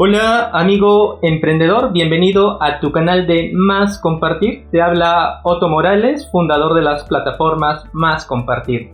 Hola 0.00 0.50
amigo 0.52 1.18
emprendedor, 1.22 1.92
bienvenido 1.92 2.62
a 2.62 2.78
tu 2.78 2.92
canal 2.92 3.26
de 3.26 3.50
Más 3.52 3.98
Compartir. 4.00 4.66
Te 4.70 4.80
habla 4.80 5.40
Otto 5.42 5.68
Morales, 5.68 6.28
fundador 6.30 6.74
de 6.74 6.82
las 6.82 7.02
plataformas 7.02 7.84
Más 7.92 8.24
Compartir. 8.24 8.92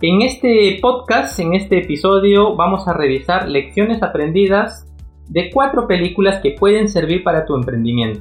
En 0.00 0.22
este 0.22 0.78
podcast, 0.80 1.40
en 1.40 1.54
este 1.54 1.78
episodio, 1.78 2.54
vamos 2.54 2.86
a 2.86 2.92
revisar 2.92 3.48
lecciones 3.48 4.00
aprendidas 4.00 4.88
de 5.28 5.50
cuatro 5.50 5.88
películas 5.88 6.38
que 6.40 6.52
pueden 6.52 6.88
servir 6.88 7.24
para 7.24 7.46
tu 7.46 7.56
emprendimiento. 7.56 8.20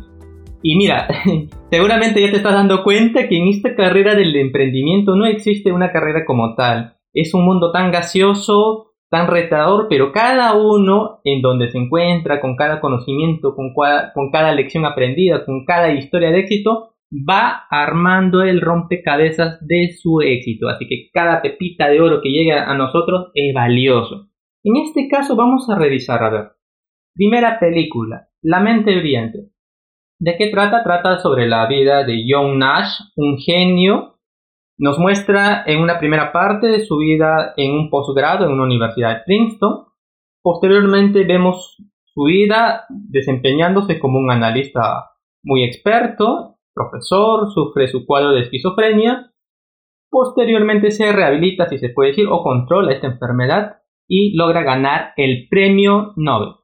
Y 0.63 0.75
mira, 0.75 1.07
seguramente 1.69 2.19
ya 2.19 2.31
te 2.31 2.37
estás 2.37 2.53
dando 2.53 2.83
cuenta 2.83 3.27
que 3.27 3.37
en 3.37 3.49
esta 3.49 3.75
carrera 3.75 4.15
del 4.15 4.35
emprendimiento 4.35 5.15
no 5.15 5.27
existe 5.27 5.71
una 5.71 5.91
carrera 5.91 6.25
como 6.25 6.55
tal. 6.55 6.95
Es 7.13 7.35
un 7.35 7.45
mundo 7.45 7.71
tan 7.71 7.91
gaseoso, 7.91 8.92
tan 9.13 9.27
retador, 9.27 9.85
pero 9.91 10.11
cada 10.11 10.55
uno 10.55 11.21
en 11.23 11.43
donde 11.43 11.69
se 11.69 11.77
encuentra, 11.77 12.41
con 12.41 12.55
cada 12.55 12.81
conocimiento, 12.81 13.53
con, 13.53 13.71
con 13.75 14.31
cada 14.31 14.51
lección 14.55 14.85
aprendida, 14.85 15.45
con 15.45 15.65
cada 15.65 15.93
historia 15.93 16.31
de 16.31 16.39
éxito, 16.39 16.95
va 17.11 17.67
armando 17.69 18.41
el 18.41 18.59
rompecabezas 18.59 19.59
de 19.67 19.91
su 19.95 20.21
éxito. 20.21 20.67
Así 20.67 20.87
que 20.87 21.11
cada 21.13 21.43
pepita 21.43 21.89
de 21.89 22.01
oro 22.01 22.21
que 22.23 22.29
llega 22.29 22.65
a 22.65 22.75
nosotros 22.75 23.27
es 23.35 23.53
valioso. 23.53 24.29
En 24.63 24.77
este 24.77 25.07
caso 25.07 25.35
vamos 25.35 25.69
a 25.69 25.77
revisar, 25.77 26.23
a 26.23 26.29
ver. 26.31 26.45
Primera 27.13 27.59
película, 27.59 28.29
La 28.41 28.61
mente 28.61 28.97
brillante. 28.97 29.51
¿De 30.17 30.37
qué 30.37 30.47
trata? 30.47 30.83
Trata 30.83 31.19
sobre 31.19 31.47
la 31.47 31.67
vida 31.67 32.03
de 32.03 32.23
John 32.27 32.57
Nash, 32.57 32.97
un 33.15 33.37
genio 33.37 34.12
nos 34.83 34.99
muestra 34.99 35.63
en 35.65 35.79
una 35.79 35.97
primera 35.97 36.33
parte 36.33 36.67
de 36.67 36.83
su 36.83 36.97
vida 36.97 37.53
en 37.55 37.71
un 37.71 37.89
posgrado 37.89 38.45
en 38.45 38.51
una 38.51 38.63
universidad 38.63 39.15
de 39.15 39.21
Princeton. 39.25 39.85
Posteriormente 40.41 41.23
vemos 41.23 41.77
su 42.03 42.23
vida 42.23 42.83
desempeñándose 42.89 43.97
como 43.97 44.19
un 44.19 44.29
analista 44.29 45.11
muy 45.41 45.63
experto, 45.63 46.57
profesor, 46.75 47.49
sufre 47.53 47.87
su 47.87 48.05
cuadro 48.05 48.31
de 48.31 48.41
esquizofrenia. 48.41 49.31
Posteriormente 50.09 50.91
se 50.91 51.13
rehabilita, 51.13 51.69
si 51.69 51.77
se 51.77 51.87
puede 51.87 52.09
decir, 52.09 52.27
o 52.29 52.43
controla 52.43 52.91
esta 52.91 53.07
enfermedad 53.07 53.77
y 54.09 54.35
logra 54.35 54.63
ganar 54.63 55.13
el 55.15 55.47
premio 55.49 56.11
Nobel. 56.17 56.55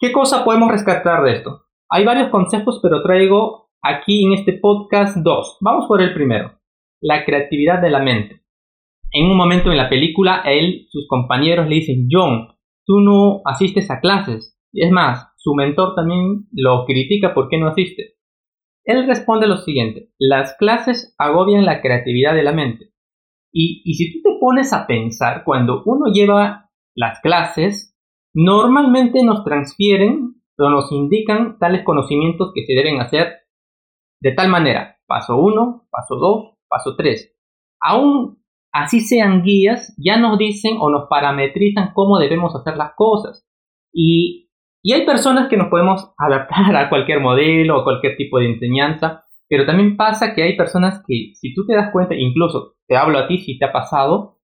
¿Qué 0.00 0.10
cosa 0.10 0.44
podemos 0.44 0.72
rescatar 0.72 1.22
de 1.22 1.34
esto? 1.34 1.66
Hay 1.88 2.04
varios 2.04 2.30
conceptos, 2.30 2.80
pero 2.82 3.00
traigo 3.00 3.70
aquí 3.80 4.26
en 4.26 4.32
este 4.32 4.54
podcast 4.54 5.18
dos. 5.18 5.56
Vamos 5.60 5.86
por 5.86 6.02
el 6.02 6.12
primero 6.12 6.59
la 7.00 7.24
creatividad 7.24 7.80
de 7.80 7.90
la 7.90 8.00
mente. 8.00 8.42
En 9.12 9.26
un 9.26 9.36
momento 9.36 9.70
en 9.70 9.76
la 9.76 9.88
película, 9.88 10.42
él, 10.44 10.86
sus 10.90 11.08
compañeros 11.08 11.68
le 11.68 11.76
dicen, 11.76 12.06
John, 12.10 12.48
tú 12.86 13.00
no 13.00 13.42
asistes 13.44 13.90
a 13.90 14.00
clases. 14.00 14.56
Y 14.72 14.84
es 14.84 14.92
más, 14.92 15.32
su 15.36 15.54
mentor 15.54 15.94
también 15.96 16.46
lo 16.52 16.84
critica 16.84 17.34
por 17.34 17.48
qué 17.48 17.58
no 17.58 17.68
asiste. 17.68 18.14
Él 18.84 19.06
responde 19.06 19.46
lo 19.46 19.58
siguiente, 19.58 20.10
las 20.18 20.56
clases 20.56 21.14
agobian 21.18 21.64
la 21.64 21.80
creatividad 21.80 22.34
de 22.34 22.42
la 22.42 22.52
mente. 22.52 22.92
Y, 23.52 23.82
y 23.84 23.94
si 23.94 24.12
tú 24.12 24.20
te 24.22 24.38
pones 24.40 24.72
a 24.72 24.86
pensar, 24.86 25.42
cuando 25.44 25.82
uno 25.84 26.12
lleva 26.12 26.70
las 26.94 27.20
clases, 27.20 27.96
normalmente 28.32 29.22
nos 29.24 29.44
transfieren 29.44 30.40
o 30.56 30.70
nos 30.70 30.92
indican 30.92 31.58
tales 31.58 31.84
conocimientos 31.84 32.52
que 32.54 32.64
se 32.64 32.74
deben 32.74 33.00
hacer 33.00 33.40
de 34.20 34.32
tal 34.32 34.48
manera. 34.48 34.98
Paso 35.06 35.36
1, 35.36 35.88
paso 35.90 36.16
2, 36.16 36.59
Paso 36.70 36.94
3. 36.96 37.36
Aún 37.82 38.38
así 38.72 39.00
sean 39.00 39.42
guías, 39.42 39.94
ya 39.98 40.18
nos 40.18 40.38
dicen 40.38 40.76
o 40.80 40.90
nos 40.90 41.08
parametrizan 41.08 41.92
cómo 41.92 42.18
debemos 42.18 42.54
hacer 42.54 42.76
las 42.76 42.92
cosas. 42.96 43.46
Y, 43.92 44.50
y 44.82 44.92
hay 44.92 45.04
personas 45.04 45.48
que 45.48 45.56
nos 45.56 45.68
podemos 45.68 46.12
adaptar 46.18 46.74
a 46.76 46.88
cualquier 46.88 47.20
modelo 47.20 47.80
o 47.80 47.84
cualquier 47.84 48.16
tipo 48.16 48.38
de 48.38 48.52
enseñanza, 48.52 49.24
pero 49.48 49.66
también 49.66 49.96
pasa 49.96 50.32
que 50.34 50.44
hay 50.44 50.56
personas 50.56 51.02
que, 51.06 51.32
si 51.34 51.52
tú 51.52 51.66
te 51.66 51.74
das 51.74 51.90
cuenta, 51.92 52.14
incluso 52.14 52.76
te 52.86 52.96
hablo 52.96 53.18
a 53.18 53.26
ti 53.26 53.38
si 53.38 53.58
te 53.58 53.64
ha 53.64 53.72
pasado, 53.72 54.38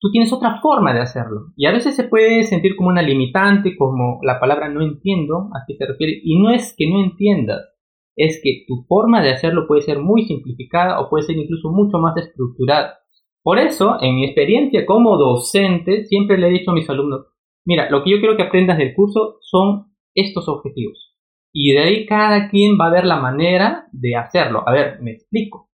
tú 0.00 0.10
tienes 0.12 0.32
otra 0.32 0.60
forma 0.60 0.92
de 0.92 1.00
hacerlo. 1.00 1.52
Y 1.56 1.66
a 1.66 1.72
veces 1.72 1.96
se 1.96 2.04
puede 2.04 2.44
sentir 2.44 2.76
como 2.76 2.90
una 2.90 3.02
limitante, 3.02 3.76
como 3.76 4.20
la 4.22 4.38
palabra 4.38 4.68
no 4.68 4.82
entiendo, 4.82 5.48
a 5.54 5.64
qué 5.66 5.74
se 5.74 5.86
refiere. 5.86 6.20
Y 6.22 6.40
no 6.40 6.50
es 6.50 6.72
que 6.76 6.88
no 6.88 7.02
entiendas, 7.02 7.73
es 8.16 8.40
que 8.42 8.64
tu 8.66 8.84
forma 8.88 9.22
de 9.22 9.30
hacerlo 9.30 9.66
puede 9.66 9.82
ser 9.82 9.98
muy 9.98 10.24
simplificada 10.24 11.00
o 11.00 11.08
puede 11.08 11.24
ser 11.24 11.36
incluso 11.36 11.70
mucho 11.70 11.98
más 11.98 12.16
estructurada. 12.16 12.98
Por 13.42 13.58
eso, 13.58 13.96
en 14.00 14.16
mi 14.16 14.24
experiencia 14.24 14.86
como 14.86 15.16
docente, 15.16 16.04
siempre 16.06 16.38
le 16.38 16.48
he 16.48 16.52
dicho 16.52 16.70
a 16.70 16.74
mis 16.74 16.88
alumnos, 16.88 17.26
mira, 17.64 17.90
lo 17.90 18.02
que 18.02 18.10
yo 18.10 18.18
quiero 18.18 18.36
que 18.36 18.44
aprendas 18.44 18.78
del 18.78 18.94
curso 18.94 19.38
son 19.40 19.92
estos 20.14 20.48
objetivos. 20.48 21.14
Y 21.52 21.72
de 21.72 21.80
ahí 21.80 22.06
cada 22.06 22.48
quien 22.48 22.78
va 22.80 22.86
a 22.86 22.92
ver 22.92 23.04
la 23.04 23.20
manera 23.20 23.86
de 23.92 24.16
hacerlo. 24.16 24.62
A 24.66 24.72
ver, 24.72 25.00
me 25.02 25.12
explico. 25.12 25.68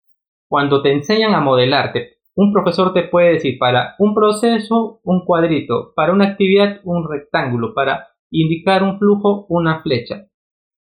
Cuando 0.49 0.81
te 0.81 0.93
enseñan 0.93 1.35
a 1.35 1.41
modelarte, 1.41 2.19
un 2.35 2.53
profesor 2.53 2.93
te 2.93 3.03
puede 3.05 3.33
decir 3.33 3.59
para 3.59 3.95
un 3.99 4.15
proceso 4.15 5.01
un 5.03 5.25
cuadrito, 5.25 5.93
para 5.97 6.13
una 6.13 6.29
actividad 6.29 6.81
un 6.85 7.09
rectángulo, 7.11 7.75
para 7.75 8.09
indicar 8.31 8.83
un 8.83 8.99
flujo 8.99 9.47
una 9.49 9.83
flecha 9.83 10.27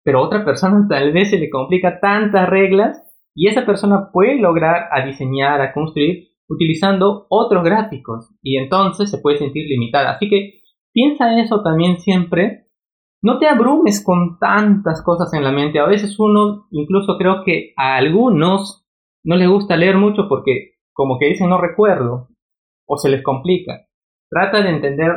pero 0.08 0.20
a 0.20 0.22
otra 0.22 0.42
persona 0.42 0.86
tal 0.88 1.12
vez 1.12 1.28
se 1.28 1.38
le 1.38 1.50
complica 1.50 2.00
tantas 2.00 2.48
reglas 2.48 2.98
y 3.34 3.46
esa 3.46 3.66
persona 3.66 4.08
puede 4.10 4.40
lograr 4.40 4.88
a 4.90 5.04
diseñar, 5.04 5.60
a 5.60 5.74
construir 5.74 6.28
utilizando 6.48 7.26
otros 7.28 7.62
gráficos 7.62 8.34
y 8.42 8.56
entonces 8.56 9.10
se 9.10 9.18
puede 9.18 9.36
sentir 9.36 9.66
limitada. 9.68 10.12
Así 10.12 10.30
que 10.30 10.62
piensa 10.94 11.30
en 11.30 11.40
eso 11.40 11.62
también 11.62 11.98
siempre. 11.98 12.68
No 13.20 13.38
te 13.38 13.48
abrumes 13.48 14.02
con 14.02 14.38
tantas 14.38 15.02
cosas 15.02 15.34
en 15.34 15.44
la 15.44 15.52
mente. 15.52 15.78
A 15.78 15.84
veces 15.84 16.18
uno, 16.18 16.68
incluso 16.70 17.18
creo 17.18 17.42
que 17.44 17.74
a 17.76 17.96
algunos 17.96 18.88
no 19.24 19.36
les 19.36 19.50
gusta 19.50 19.76
leer 19.76 19.98
mucho 19.98 20.26
porque 20.26 20.76
como 20.94 21.18
que 21.18 21.26
dicen 21.26 21.50
no 21.50 21.60
recuerdo 21.60 22.28
o 22.86 22.96
se 22.96 23.10
les 23.10 23.22
complica. 23.22 23.86
Trata 24.30 24.62
de 24.62 24.70
entender 24.70 25.10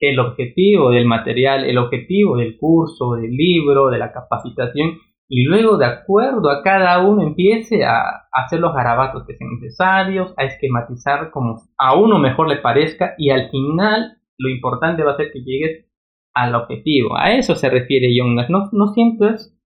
el 0.00 0.18
objetivo 0.18 0.90
del 0.90 1.06
material, 1.06 1.64
el 1.64 1.78
objetivo 1.78 2.36
del 2.36 2.58
curso, 2.58 3.14
del 3.14 3.30
libro, 3.30 3.88
de 3.88 3.98
la 3.98 4.12
capacitación, 4.12 4.98
y 5.28 5.44
luego 5.44 5.76
de 5.76 5.86
acuerdo 5.86 6.50
a 6.50 6.62
cada 6.62 7.04
uno 7.04 7.22
empiece 7.22 7.84
a 7.84 8.28
hacer 8.30 8.60
los 8.60 8.74
garabatos 8.74 9.24
que 9.26 9.34
sean 9.34 9.50
necesarios, 9.54 10.34
a 10.36 10.44
esquematizar 10.44 11.30
como 11.30 11.62
a 11.78 11.96
uno 11.96 12.18
mejor 12.18 12.48
le 12.48 12.58
parezca, 12.58 13.14
y 13.18 13.30
al 13.30 13.50
final 13.50 14.18
lo 14.38 14.48
importante 14.48 15.02
va 15.02 15.12
a 15.12 15.16
ser 15.16 15.32
que 15.32 15.42
llegues 15.42 15.86
al 16.34 16.54
objetivo. 16.54 17.16
A 17.16 17.32
eso 17.32 17.56
se 17.56 17.70
refiere 17.70 18.14
Jonas. 18.14 18.50
No, 18.50 18.68
no 18.72 18.88
sientas 18.88 19.56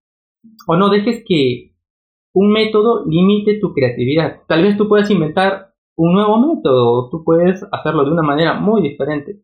o 0.66 0.76
no 0.76 0.88
dejes 0.88 1.24
que 1.26 1.74
un 2.32 2.52
método 2.52 3.04
limite 3.06 3.58
tu 3.60 3.74
creatividad. 3.74 4.42
Tal 4.46 4.62
vez 4.62 4.76
tú 4.76 4.88
puedas 4.88 5.10
inventar 5.10 5.74
un 5.96 6.14
nuevo 6.14 6.38
método, 6.38 7.10
tú 7.10 7.24
puedes 7.24 7.62
hacerlo 7.72 8.04
de 8.04 8.12
una 8.12 8.22
manera 8.22 8.54
muy 8.54 8.82
diferente. 8.82 9.40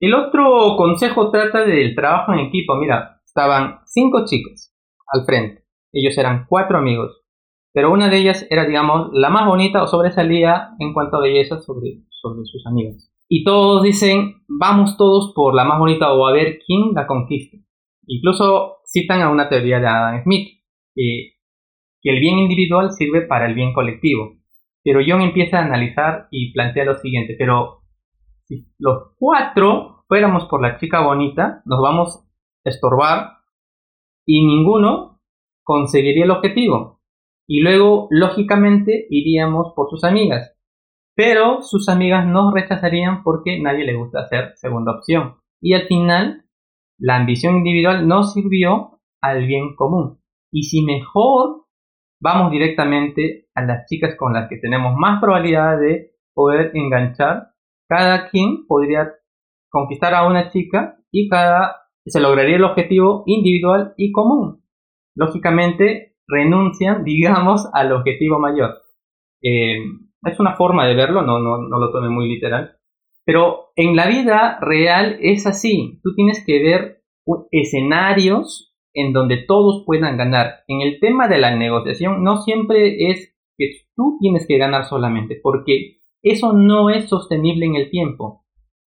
El 0.00 0.14
otro 0.14 0.76
consejo 0.76 1.30
trata 1.30 1.64
del 1.64 1.94
trabajo 1.94 2.32
en 2.32 2.40
equipo. 2.40 2.76
Mira, 2.76 3.20
estaban 3.24 3.80
cinco 3.86 4.24
chicos 4.24 4.72
al 5.12 5.24
frente. 5.24 5.64
Ellos 5.92 6.16
eran 6.16 6.46
cuatro 6.48 6.78
amigos. 6.78 7.24
Pero 7.72 7.92
una 7.92 8.08
de 8.08 8.18
ellas 8.18 8.46
era, 8.50 8.64
digamos, 8.64 9.10
la 9.12 9.28
más 9.28 9.46
bonita 9.46 9.82
o 9.82 9.86
sobresalía 9.86 10.70
en 10.78 10.92
cuanto 10.92 11.16
a 11.16 11.22
belleza 11.22 11.60
sobre, 11.60 12.02
sobre 12.10 12.44
sus 12.44 12.66
amigas. 12.66 13.12
Y 13.28 13.44
todos 13.44 13.82
dicen, 13.82 14.42
vamos 14.48 14.96
todos 14.96 15.32
por 15.34 15.54
la 15.54 15.64
más 15.64 15.78
bonita 15.78 16.12
o 16.12 16.26
a 16.26 16.32
ver 16.32 16.60
quién 16.64 16.94
la 16.94 17.06
conquista. 17.06 17.58
Incluso 18.06 18.78
citan 18.86 19.20
a 19.20 19.30
una 19.30 19.48
teoría 19.48 19.80
de 19.80 19.86
Adam 19.86 20.22
Smith, 20.22 20.48
que, 20.94 21.34
que 22.00 22.10
el 22.10 22.20
bien 22.20 22.38
individual 22.38 22.90
sirve 22.92 23.22
para 23.22 23.46
el 23.46 23.54
bien 23.54 23.74
colectivo. 23.74 24.36
Pero 24.82 25.00
John 25.06 25.20
empieza 25.20 25.58
a 25.58 25.64
analizar 25.64 26.28
y 26.30 26.52
plantea 26.52 26.84
lo 26.84 26.94
siguiente, 26.94 27.34
pero 27.38 27.77
si 28.48 28.66
los 28.78 29.14
cuatro 29.18 30.04
fuéramos 30.08 30.46
por 30.46 30.62
la 30.62 30.78
chica 30.78 31.02
bonita, 31.02 31.62
nos 31.66 31.80
vamos 31.82 32.24
a 32.64 32.70
estorbar 32.70 33.38
y 34.26 34.44
ninguno 34.46 35.20
conseguiría 35.62 36.24
el 36.24 36.30
objetivo. 36.30 37.02
Y 37.46 37.60
luego, 37.60 38.08
lógicamente, 38.10 39.06
iríamos 39.10 39.72
por 39.74 39.90
sus 39.90 40.02
amigas. 40.04 40.54
Pero 41.14 41.62
sus 41.62 41.88
amigas 41.88 42.26
nos 42.26 42.54
rechazarían 42.54 43.22
porque 43.22 43.60
nadie 43.60 43.84
le 43.84 43.96
gusta 43.96 44.20
hacer 44.20 44.52
segunda 44.56 44.92
opción. 44.92 45.36
Y 45.60 45.74
al 45.74 45.86
final, 45.86 46.44
la 46.98 47.16
ambición 47.16 47.58
individual 47.58 48.08
no 48.08 48.22
sirvió 48.22 49.00
al 49.20 49.46
bien 49.46 49.74
común. 49.76 50.20
Y 50.50 50.64
si 50.64 50.82
mejor 50.82 51.66
vamos 52.20 52.50
directamente 52.50 53.48
a 53.54 53.62
las 53.62 53.86
chicas 53.86 54.14
con 54.16 54.32
las 54.32 54.48
que 54.48 54.56
tenemos 54.56 54.94
más 54.96 55.20
probabilidad 55.20 55.78
de 55.78 56.12
poder 56.34 56.70
enganchar 56.74 57.48
cada 57.88 58.28
quien 58.28 58.66
podría 58.66 59.12
conquistar 59.70 60.14
a 60.14 60.26
una 60.26 60.50
chica 60.50 60.96
y 61.10 61.28
cada 61.28 61.88
se 62.06 62.20
lograría 62.20 62.56
el 62.56 62.64
objetivo 62.64 63.22
individual 63.26 63.94
y 63.96 64.12
común. 64.12 64.62
Lógicamente 65.14 66.16
renuncian, 66.26 67.04
digamos, 67.04 67.68
al 67.72 67.92
objetivo 67.92 68.38
mayor. 68.38 68.76
Eh, 69.42 69.78
es 70.24 70.40
una 70.40 70.56
forma 70.56 70.86
de 70.86 70.94
verlo, 70.94 71.22
no, 71.22 71.38
no, 71.38 71.58
no 71.58 71.78
lo 71.78 71.92
tome 71.92 72.08
muy 72.08 72.28
literal. 72.28 72.76
Pero 73.24 73.72
en 73.76 73.94
la 73.94 74.06
vida 74.06 74.58
real 74.60 75.18
es 75.20 75.46
así. 75.46 76.00
Tú 76.02 76.14
tienes 76.14 76.42
que 76.44 76.62
ver 76.62 77.02
escenarios 77.50 78.74
en 78.94 79.12
donde 79.12 79.44
todos 79.46 79.84
puedan 79.86 80.16
ganar. 80.16 80.60
En 80.66 80.80
el 80.80 80.98
tema 80.98 81.28
de 81.28 81.38
la 81.38 81.54
negociación 81.54 82.24
no 82.24 82.38
siempre 82.38 83.10
es 83.10 83.34
que 83.56 83.70
tú 83.94 84.16
tienes 84.20 84.46
que 84.46 84.56
ganar 84.56 84.84
solamente, 84.84 85.38
porque 85.42 85.98
eso 86.22 86.52
no 86.52 86.90
es 86.90 87.08
sostenible 87.08 87.66
en 87.66 87.76
el 87.76 87.90
tiempo. 87.90 88.44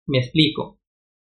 Me 0.07 0.19
explico. 0.19 0.79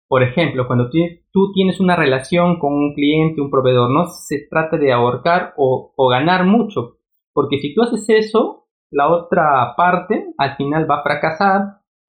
Por 0.08 0.24
ejemplo, 0.24 0.68
cuando 0.68 0.90
tú 0.90 1.52
tienes 1.52 1.82
una 1.82 1.98
relación 1.98 2.60
con 2.60 2.74
un 2.74 2.94
cliente, 2.94 3.42
un 3.42 3.52
proveedor, 3.52 3.92
no 3.92 4.06
se 4.08 4.48
trata 4.50 4.78
de 4.78 4.94
ahorcar 4.94 5.54
o, 5.58 5.94
ganar 6.10 6.46
mucho, 6.46 7.00
porque 7.34 7.58
si 7.58 7.74
tú 7.74 7.82
haces 7.82 8.08
eso, 8.08 8.68
la 8.90 9.10
otra 9.10 9.74
parte 9.76 10.28
al 10.38 10.56
final 10.56 10.90
va 10.90 11.00
a 11.00 11.04
fracasar, 11.04 11.62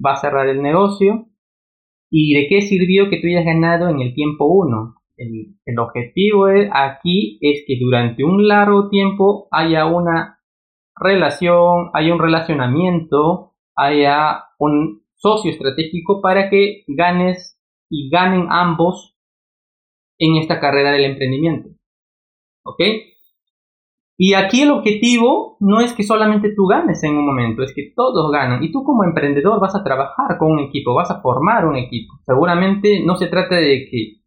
va 0.04 0.12
a 0.12 0.16
cerrar 0.16 0.48
el 0.48 0.62
negocio. 0.62 1.26
¿Y 2.10 2.34
de 2.34 2.46
qué 2.48 2.62
sirvió 2.62 3.10
que 3.10 3.20
tú 3.20 3.26
hayas 3.26 3.44
ganado 3.44 3.88
en 3.88 4.00
el 4.00 4.14
tiempo 4.14 4.46
uno? 4.46 4.94
El, 5.16 5.56
el 5.66 5.78
objetivo 5.80 6.46
aquí 6.72 7.38
es 7.42 7.64
que 7.66 7.76
durante 7.80 8.22
un 8.22 8.46
largo 8.46 8.88
tiempo 8.88 9.48
haya 9.50 9.86
una 9.86 10.38
relación, 10.94 11.90
haya 11.92 12.14
un 12.14 12.20
relacionamiento, 12.20 13.47
haya 13.78 14.44
un 14.58 15.02
socio 15.14 15.50
estratégico 15.50 16.20
para 16.20 16.50
que 16.50 16.84
ganes 16.88 17.58
y 17.88 18.10
ganen 18.10 18.48
ambos 18.50 19.16
en 20.19 20.36
esta 20.36 20.60
carrera 20.60 20.90
del 20.92 21.04
emprendimiento. 21.04 21.70
¿Ok? 22.64 22.80
Y 24.20 24.34
aquí 24.34 24.62
el 24.62 24.72
objetivo 24.72 25.56
no 25.60 25.80
es 25.80 25.92
que 25.92 26.02
solamente 26.02 26.52
tú 26.54 26.66
ganes 26.66 27.04
en 27.04 27.16
un 27.16 27.25
momento, 27.25 27.62
es 27.62 27.72
que 27.72 27.92
todos 27.94 28.32
ganan. 28.32 28.64
Y 28.64 28.72
tú 28.72 28.82
como 28.82 29.04
emprendedor 29.04 29.60
vas 29.60 29.76
a 29.76 29.84
trabajar 29.84 30.38
con 30.38 30.50
un 30.50 30.58
equipo, 30.58 30.92
vas 30.92 31.10
a 31.12 31.20
formar 31.20 31.66
un 31.66 31.76
equipo. 31.76 32.14
Seguramente 32.26 33.04
no 33.06 33.16
se 33.16 33.28
trata 33.28 33.54
de 33.54 33.86
que 33.88 34.19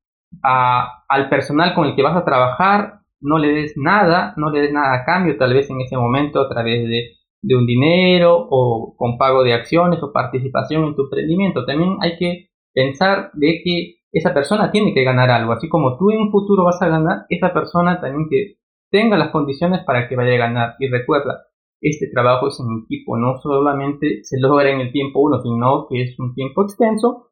al 0.41 1.27
personal 1.29 1.73
con 1.75 1.87
el 1.87 1.95
que 1.95 2.03
vas 2.03 2.15
a 2.15 2.23
trabajar 2.23 3.01
no 3.19 3.37
le 3.37 3.49
des 3.49 3.73
nada, 3.75 4.33
no 4.37 4.49
le 4.49 4.61
des 4.61 4.71
nada 4.71 4.95
a 4.95 5.03
cambio, 5.03 5.37
tal 5.37 5.53
vez 5.53 5.69
en 5.69 5.81
ese 5.81 5.97
momento 5.97 6.39
a 6.39 6.47
través 6.47 6.87
de, 6.87 7.17
de 7.41 7.55
un 7.55 7.65
dinero 7.65 8.47
o 8.49 8.95
con 8.97 9.17
pago 9.17 9.43
de 9.43 9.53
acciones 9.53 10.01
o 10.03 10.11
participación 10.11 10.85
en 10.85 10.95
tu 10.95 11.03
emprendimiento. 11.03 11.65
También 11.65 11.97
hay 12.01 12.17
que 12.17 12.49
pensar 12.73 13.31
de 13.33 13.61
que 13.63 13.95
esa 14.11 14.33
persona 14.33 14.71
tiene 14.71 14.93
que 14.93 15.03
ganar 15.03 15.29
algo, 15.29 15.53
así 15.53 15.69
como 15.69 15.97
tú 15.97 16.11
en 16.11 16.19
un 16.19 16.31
futuro 16.31 16.65
vas 16.65 16.81
a 16.81 16.89
ganar, 16.89 17.25
esa 17.29 17.53
persona 17.53 18.01
también 18.01 18.27
que 18.29 18.57
tenga 18.91 19.17
las 19.17 19.29
condiciones 19.31 19.83
para 19.85 20.09
que 20.09 20.17
vaya 20.17 20.33
a 20.33 20.47
ganar. 20.47 20.75
Y 20.79 20.89
recuerda, 20.89 21.45
este 21.79 22.09
trabajo 22.11 22.49
es 22.49 22.59
en 22.59 22.83
equipo, 22.83 23.17
no 23.17 23.37
solamente 23.41 24.23
se 24.23 24.39
logra 24.39 24.69
en 24.69 24.81
el 24.81 24.91
tiempo 24.91 25.21
uno, 25.21 25.41
sino 25.41 25.87
que 25.89 26.03
es 26.03 26.19
un 26.19 26.35
tiempo 26.35 26.63
extenso. 26.63 27.29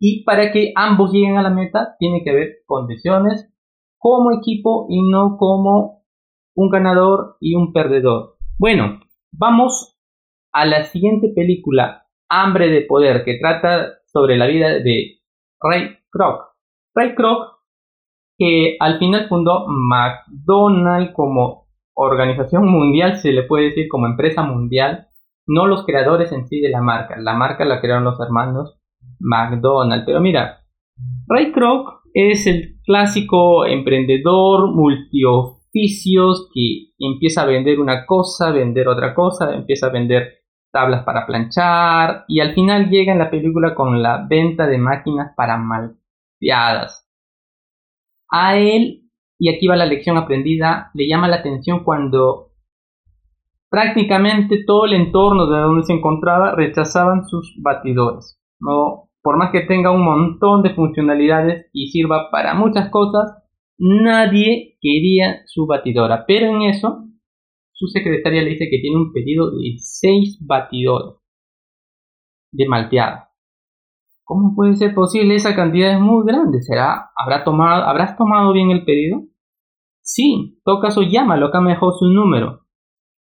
Y 0.00 0.24
para 0.24 0.50
que 0.50 0.72
ambos 0.74 1.12
lleguen 1.12 1.36
a 1.36 1.42
la 1.42 1.50
meta, 1.50 1.94
tiene 1.98 2.24
que 2.24 2.30
haber 2.30 2.48
condiciones 2.66 3.48
como 3.98 4.32
equipo 4.32 4.86
y 4.88 5.08
no 5.08 5.36
como 5.38 6.04
un 6.56 6.70
ganador 6.70 7.36
y 7.40 7.54
un 7.54 7.72
perdedor. 7.72 8.36
Bueno, 8.58 9.00
vamos 9.38 9.98
a 10.52 10.64
la 10.66 10.84
siguiente 10.84 11.32
película, 11.34 12.06
Hambre 12.28 12.68
de 12.68 12.82
Poder, 12.82 13.24
que 13.24 13.38
trata 13.38 13.94
sobre 14.06 14.36
la 14.36 14.46
vida 14.46 14.78
de 14.78 15.20
Ray 15.60 15.98
Kroc. 16.10 16.54
Ray 16.94 17.14
Kroc 17.14 17.54
que 18.38 18.76
al 18.80 18.98
final 18.98 19.28
fundó 19.28 19.66
McDonald's 19.68 21.12
como 21.14 21.68
organización 21.94 22.68
mundial, 22.68 23.18
se 23.18 23.32
le 23.32 23.44
puede 23.44 23.66
decir 23.66 23.86
como 23.88 24.06
empresa 24.06 24.42
mundial, 24.42 25.08
no 25.46 25.66
los 25.66 25.84
creadores 25.84 26.32
en 26.32 26.46
sí 26.46 26.60
de 26.60 26.70
la 26.70 26.80
marca. 26.80 27.16
La 27.18 27.34
marca 27.34 27.64
la 27.64 27.80
crearon 27.80 28.04
los 28.04 28.18
hermanos 28.20 28.80
McDonald's. 29.20 30.04
Pero 30.06 30.20
mira, 30.20 30.64
Ray 31.28 31.52
Kroc 31.52 32.00
es 32.12 32.46
el 32.46 32.76
clásico 32.84 33.66
emprendedor 33.66 34.74
que 36.52 36.92
empieza 36.98 37.42
a 37.42 37.46
vender 37.46 37.80
una 37.80 38.06
cosa, 38.06 38.50
vender 38.52 38.88
otra 38.88 39.14
cosa, 39.14 39.54
empieza 39.54 39.86
a 39.88 39.90
vender 39.90 40.44
tablas 40.72 41.04
para 41.04 41.26
planchar 41.26 42.24
y 42.28 42.40
al 42.40 42.54
final 42.54 42.90
llega 42.90 43.12
en 43.12 43.18
la 43.18 43.30
película 43.30 43.74
con 43.74 44.02
la 44.02 44.26
venta 44.28 44.66
de 44.66 44.78
máquinas 44.78 45.32
para 45.36 45.56
malteadas 45.56 47.04
a 48.34 48.56
él, 48.56 49.02
y 49.38 49.54
aquí 49.54 49.68
va 49.68 49.76
la 49.76 49.86
lección 49.86 50.16
aprendida, 50.16 50.90
le 50.94 51.08
llama 51.08 51.28
la 51.28 51.36
atención 51.36 51.84
cuando 51.84 52.50
prácticamente 53.70 54.64
todo 54.66 54.86
el 54.86 54.94
entorno 54.94 55.46
de 55.46 55.58
donde 55.58 55.84
se 55.84 55.92
encontraba 55.92 56.52
rechazaban 56.52 57.24
sus 57.26 57.54
batidores. 57.62 58.40
No, 58.58 59.10
por 59.22 59.36
más 59.36 59.52
que 59.52 59.60
tenga 59.62 59.92
un 59.92 60.04
montón 60.04 60.62
de 60.62 60.74
funcionalidades 60.74 61.66
y 61.72 61.88
sirva 61.88 62.30
para 62.30 62.54
muchas 62.54 62.90
cosas, 62.90 63.43
nadie 63.78 64.76
quería 64.80 65.42
su 65.46 65.66
batidora. 65.66 66.24
Pero 66.26 66.46
en 66.46 66.62
eso, 66.62 67.04
su 67.72 67.86
secretaria 67.86 68.42
le 68.42 68.50
dice 68.50 68.68
que 68.70 68.78
tiene 68.78 68.96
un 68.96 69.12
pedido 69.12 69.50
de 69.50 69.76
6 69.78 70.44
batidores 70.46 71.16
de 72.52 72.68
malteada. 72.68 73.30
¿Cómo 74.24 74.54
puede 74.54 74.76
ser 74.76 74.94
posible? 74.94 75.34
Esa 75.34 75.54
cantidad 75.54 75.92
es 75.92 76.00
muy 76.00 76.24
grande. 76.24 76.62
¿Será? 76.62 77.10
¿Habrá 77.16 77.44
tomado, 77.44 77.84
¿Habrás 77.84 78.16
tomado 78.16 78.52
bien 78.52 78.70
el 78.70 78.84
pedido? 78.84 79.22
Sí, 80.00 80.54
en 80.56 80.62
todo 80.64 80.80
caso 80.80 81.02
llámalo, 81.02 81.46
acá 81.46 81.60
me 81.60 81.70
dejó 81.70 81.92
su 81.92 82.06
número. 82.06 82.60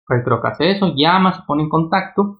Retro 0.07 0.41
hace 0.43 0.71
eso, 0.71 0.93
llama, 0.95 1.33
se 1.33 1.41
pone 1.47 1.63
en 1.63 1.69
contacto. 1.69 2.39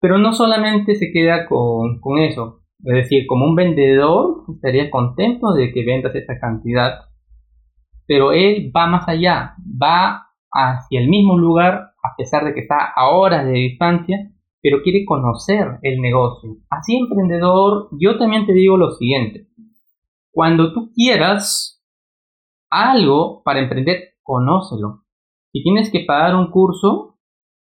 Pero 0.00 0.18
no 0.18 0.32
solamente 0.32 0.94
se 0.94 1.10
queda 1.12 1.46
con, 1.46 2.00
con 2.00 2.18
eso. 2.18 2.62
Es 2.84 2.94
decir, 2.94 3.26
como 3.26 3.46
un 3.46 3.56
vendedor 3.56 4.44
estaría 4.54 4.90
contento 4.90 5.52
de 5.52 5.72
que 5.72 5.84
vendas 5.84 6.14
esa 6.14 6.38
cantidad. 6.38 7.00
Pero 8.06 8.32
él 8.32 8.72
va 8.74 8.86
más 8.86 9.08
allá, 9.08 9.54
va 9.60 10.28
hacia 10.52 11.00
el 11.00 11.08
mismo 11.08 11.36
lugar, 11.36 11.92
a 12.02 12.16
pesar 12.16 12.44
de 12.44 12.54
que 12.54 12.60
está 12.60 12.92
a 12.94 13.10
horas 13.10 13.44
de 13.44 13.52
distancia, 13.52 14.32
pero 14.62 14.82
quiere 14.82 15.04
conocer 15.04 15.78
el 15.82 16.00
negocio. 16.00 16.56
Así, 16.70 16.96
emprendedor, 16.96 17.88
yo 18.00 18.18
también 18.18 18.46
te 18.46 18.52
digo 18.52 18.76
lo 18.76 18.90
siguiente. 18.90 19.48
Cuando 20.32 20.72
tú 20.72 20.90
quieras 20.94 21.84
algo 22.70 23.42
para 23.44 23.60
emprender, 23.60 24.14
conócelo. 24.22 25.04
Si 25.52 25.62
tienes 25.62 25.90
que 25.90 26.00
pagar 26.00 26.36
un 26.36 26.50
curso, 26.50 27.18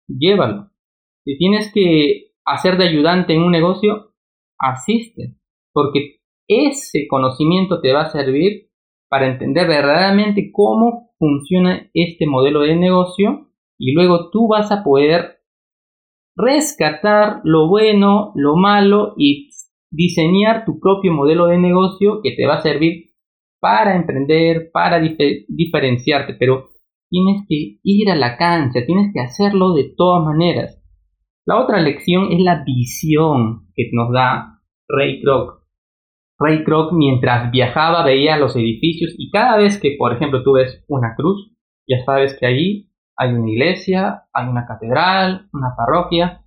llévalo. 0.08 0.70
Si 1.24 1.36
tienes 1.38 1.72
que 1.72 2.32
hacer 2.44 2.76
de 2.76 2.88
ayudante 2.88 3.34
en 3.34 3.42
un 3.42 3.52
negocio, 3.52 4.13
asiste. 4.70 5.36
Porque 5.72 6.16
ese 6.48 7.06
conocimiento 7.08 7.80
te 7.80 7.92
va 7.92 8.02
a 8.02 8.10
servir 8.10 8.70
para 9.08 9.26
entender 9.26 9.66
verdaderamente 9.68 10.50
cómo 10.52 11.10
funciona 11.18 11.88
este 11.94 12.26
modelo 12.26 12.60
de 12.60 12.76
negocio 12.76 13.48
y 13.78 13.92
luego 13.92 14.30
tú 14.30 14.48
vas 14.48 14.70
a 14.72 14.82
poder 14.82 15.38
rescatar 16.36 17.40
lo 17.44 17.68
bueno, 17.68 18.32
lo 18.34 18.56
malo 18.56 19.14
y 19.16 19.50
diseñar 19.90 20.64
tu 20.64 20.80
propio 20.80 21.12
modelo 21.12 21.46
de 21.46 21.58
negocio 21.58 22.20
que 22.22 22.32
te 22.32 22.46
va 22.46 22.54
a 22.54 22.62
servir 22.62 23.14
para 23.60 23.96
emprender, 23.96 24.70
para 24.72 25.00
diferenciarte, 25.00 26.34
pero 26.34 26.70
tienes 27.08 27.46
que 27.48 27.78
ir 27.82 28.10
a 28.10 28.16
la 28.16 28.36
cancha, 28.36 28.84
tienes 28.84 29.12
que 29.14 29.20
hacerlo 29.20 29.72
de 29.72 29.94
todas 29.96 30.24
maneras. 30.24 30.82
La 31.46 31.62
otra 31.62 31.80
lección 31.80 32.32
es 32.32 32.40
la 32.40 32.64
visión 32.64 33.68
que 33.74 33.90
nos 33.92 34.12
da 34.12 34.53
Ray 34.88 35.20
Kroc. 35.22 35.62
Ray 36.38 36.64
Kroc 36.64 36.92
mientras 36.92 37.50
viajaba 37.50 38.04
veía 38.04 38.36
los 38.36 38.56
edificios 38.56 39.14
y 39.16 39.30
cada 39.30 39.56
vez 39.56 39.80
que, 39.80 39.96
por 39.98 40.12
ejemplo, 40.12 40.42
tú 40.42 40.52
ves 40.52 40.84
una 40.88 41.14
cruz, 41.16 41.52
ya 41.86 42.04
sabes 42.04 42.36
que 42.38 42.46
ahí 42.46 42.90
hay 43.16 43.32
una 43.32 43.50
iglesia, 43.50 44.24
hay 44.32 44.48
una 44.48 44.66
catedral, 44.66 45.48
una 45.52 45.74
parroquia. 45.76 46.42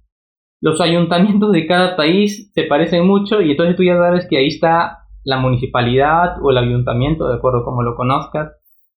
Los 0.60 0.82
ayuntamientos 0.82 1.52
de 1.52 1.68
cada 1.68 1.96
país 1.96 2.52
se 2.54 2.64
parecen 2.64 3.08
mucho 3.08 3.42
y 3.42 3.52
entonces 3.52 3.76
tú 3.76 3.84
ya 3.84 3.96
sabes 3.96 4.28
que 4.30 4.38
ahí 4.38 4.48
está 4.48 5.08
la 5.24 5.38
municipalidad 5.40 6.38
o 6.42 6.52
el 6.52 6.58
ayuntamiento, 6.58 7.28
de 7.28 7.36
acuerdo 7.36 7.64
como 7.64 7.84
lo 7.84 7.96
conozcas. 7.96 8.54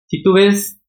Si 0.06 0.22
tú 0.22 0.32
ves 0.32 0.80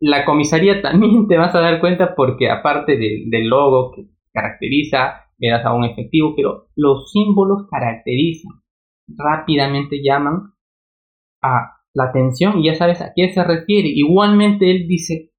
la 0.00 0.24
comisaría 0.24 0.80
también 0.82 1.28
te 1.28 1.36
vas 1.36 1.54
a 1.54 1.60
dar 1.60 1.80
cuenta 1.80 2.14
porque 2.14 2.50
aparte 2.50 2.96
del 2.96 3.48
logo 3.48 3.92
que 3.92 4.06
caracteriza, 4.32 5.26
le 5.40 5.50
das 5.50 5.64
a 5.64 5.74
un 5.74 5.84
efectivo, 5.84 6.34
pero 6.36 6.68
los 6.76 7.10
símbolos 7.10 7.66
caracterizan, 7.68 8.62
rápidamente 9.08 10.00
llaman 10.04 10.52
a 11.42 11.78
la 11.94 12.04
atención 12.04 12.58
y 12.58 12.66
ya 12.66 12.74
sabes 12.74 13.00
a 13.00 13.12
qué 13.16 13.32
se 13.32 13.42
refiere. 13.42 13.88
Igualmente 13.88 14.70
él 14.70 14.86
dice, 14.86 15.32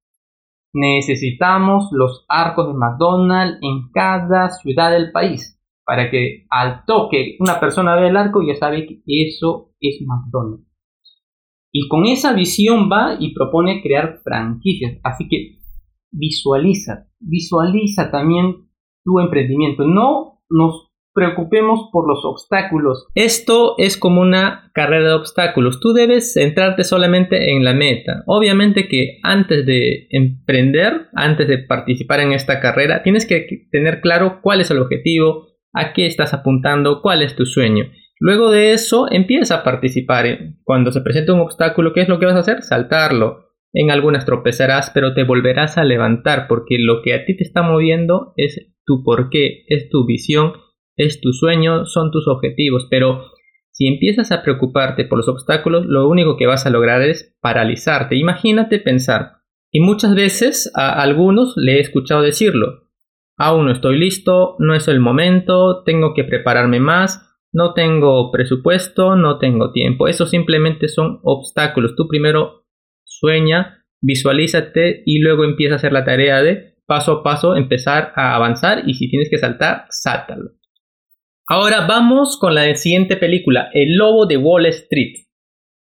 necesitamos 0.74 1.88
los 1.92 2.24
arcos 2.28 2.66
de 2.66 2.74
McDonald's 2.74 3.58
en 3.62 3.90
cada 3.92 4.50
ciudad 4.50 4.90
del 4.90 5.12
país 5.12 5.58
para 5.84 6.10
que 6.10 6.46
al 6.50 6.84
toque 6.84 7.36
una 7.38 7.60
persona 7.60 7.94
ve 7.96 8.08
el 8.08 8.16
arco 8.16 8.40
ya 8.46 8.54
sabe 8.54 8.86
que 8.86 9.02
eso 9.06 9.72
es 9.80 10.00
McDonald's. 10.04 10.66
Y 11.72 11.88
con 11.88 12.04
esa 12.04 12.34
visión 12.34 12.90
va 12.90 13.16
y 13.18 13.32
propone 13.32 13.80
crear 13.82 14.20
franquicias. 14.22 14.98
Así 15.02 15.26
que 15.28 15.58
visualiza, 16.10 17.06
visualiza 17.18 18.10
también 18.10 18.68
tu 19.04 19.20
emprendimiento. 19.20 19.86
No 19.86 20.40
nos 20.48 20.92
preocupemos 21.14 21.88
por 21.92 22.08
los 22.08 22.24
obstáculos. 22.24 23.06
Esto 23.14 23.74
es 23.78 23.96
como 23.96 24.20
una 24.20 24.70
carrera 24.74 25.08
de 25.08 25.14
obstáculos. 25.14 25.80
Tú 25.80 25.92
debes 25.92 26.32
centrarte 26.32 26.84
solamente 26.84 27.52
en 27.52 27.64
la 27.64 27.74
meta. 27.74 28.22
Obviamente 28.26 28.88
que 28.88 29.18
antes 29.22 29.66
de 29.66 30.06
emprender, 30.10 31.08
antes 31.14 31.48
de 31.48 31.58
participar 31.58 32.20
en 32.20 32.32
esta 32.32 32.60
carrera, 32.60 33.02
tienes 33.02 33.26
que 33.26 33.66
tener 33.70 34.00
claro 34.00 34.40
cuál 34.42 34.60
es 34.60 34.70
el 34.70 34.78
objetivo, 34.78 35.48
a 35.72 35.92
qué 35.92 36.06
estás 36.06 36.34
apuntando, 36.34 37.02
cuál 37.02 37.22
es 37.22 37.36
tu 37.36 37.44
sueño. 37.44 37.90
Luego 38.18 38.50
de 38.50 38.72
eso, 38.72 39.08
empieza 39.10 39.56
a 39.56 39.64
participar. 39.64 40.26
Cuando 40.64 40.92
se 40.92 41.00
presenta 41.00 41.32
un 41.32 41.40
obstáculo, 41.40 41.92
¿qué 41.92 42.02
es 42.02 42.08
lo 42.08 42.20
que 42.20 42.26
vas 42.26 42.36
a 42.36 42.40
hacer? 42.40 42.62
Saltarlo. 42.62 43.48
En 43.74 43.90
algunas 43.90 44.26
tropezarás, 44.26 44.90
pero 44.90 45.14
te 45.14 45.24
volverás 45.24 45.78
a 45.78 45.84
levantar 45.84 46.46
porque 46.46 46.76
lo 46.78 47.00
que 47.02 47.14
a 47.14 47.24
ti 47.24 47.36
te 47.36 47.42
está 47.42 47.62
moviendo 47.62 48.34
es 48.36 48.71
tu 48.84 49.02
porqué, 49.04 49.64
es 49.68 49.88
tu 49.88 50.06
visión 50.06 50.52
es 50.96 51.20
tu 51.20 51.32
sueño, 51.32 51.86
son 51.86 52.10
tus 52.10 52.28
objetivos, 52.28 52.86
pero 52.90 53.32
si 53.70 53.86
empiezas 53.86 54.32
a 54.32 54.42
preocuparte 54.42 55.04
por 55.04 55.18
los 55.18 55.28
obstáculos, 55.28 55.86
lo 55.86 56.08
único 56.08 56.36
que 56.36 56.46
vas 56.46 56.66
a 56.66 56.70
lograr 56.70 57.02
es 57.02 57.36
paralizarte. 57.40 58.16
Imagínate 58.16 58.78
pensar. 58.78 59.38
Y 59.70 59.80
muchas 59.80 60.14
veces 60.14 60.70
a 60.76 61.00
algunos 61.00 61.54
le 61.56 61.76
he 61.76 61.80
escuchado 61.80 62.20
decirlo. 62.20 62.90
Aún 63.38 63.64
no 63.64 63.72
estoy 63.72 63.98
listo, 63.98 64.56
no 64.58 64.74
es 64.74 64.88
el 64.88 65.00
momento, 65.00 65.82
tengo 65.84 66.12
que 66.12 66.24
prepararme 66.24 66.80
más, 66.80 67.26
no 67.50 67.72
tengo 67.72 68.30
presupuesto, 68.30 69.16
no 69.16 69.38
tengo 69.38 69.72
tiempo. 69.72 70.06
Eso 70.06 70.26
simplemente 70.26 70.88
son 70.88 71.20
obstáculos. 71.22 71.96
Tú 71.96 72.06
primero 72.08 72.66
sueña, 73.04 73.86
visualízate 74.02 75.02
y 75.06 75.20
luego 75.20 75.44
empieza 75.44 75.74
a 75.74 75.76
hacer 75.76 75.94
la 75.94 76.04
tarea 76.04 76.42
de 76.42 76.71
paso 76.86 77.12
a 77.12 77.22
paso 77.22 77.56
empezar 77.56 78.12
a 78.16 78.34
avanzar 78.34 78.82
y 78.86 78.94
si 78.94 79.08
tienes 79.08 79.30
que 79.30 79.38
saltar, 79.38 79.86
sáltalo. 79.90 80.50
Ahora 81.48 81.86
vamos 81.86 82.38
con 82.38 82.54
la 82.54 82.74
siguiente 82.74 83.16
película, 83.16 83.68
El 83.72 83.96
Lobo 83.96 84.26
de 84.26 84.36
Wall 84.36 84.66
Street. 84.66 85.26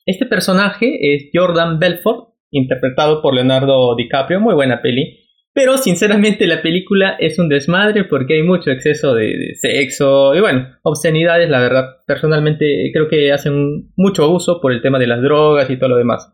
Este 0.06 0.26
personaje 0.26 1.16
es 1.16 1.30
Jordan 1.34 1.80
Belfort, 1.80 2.34
interpretado 2.52 3.22
por 3.22 3.34
Leonardo 3.34 3.96
DiCaprio, 3.96 4.40
muy 4.40 4.56
buena 4.56 4.82
peli. 4.82 5.20
Pero 5.54 5.78
sinceramente 5.78 6.48
la 6.48 6.64
película 6.64 7.16
es 7.20 7.38
un 7.38 7.48
desmadre 7.48 8.06
porque 8.06 8.34
hay 8.34 8.44
mucho 8.44 8.72
exceso 8.72 9.14
de, 9.14 9.54
sexo 9.54 10.34
y 10.34 10.40
bueno, 10.40 10.68
obscenidades, 10.82 11.48
la 11.48 11.60
verdad. 11.60 11.86
Personalmente 12.08 12.90
creo 12.92 13.08
que 13.08 13.32
hacen 13.32 13.92
mucho 13.96 14.30
uso 14.32 14.60
por 14.60 14.74
el 14.74 14.82
tema 14.82 14.98
de 14.98 15.08
las 15.08 15.22
drogas 15.22 15.70
y 15.70 15.78
todo 15.78 15.90
lo 15.90 15.98
demás. 15.98 16.28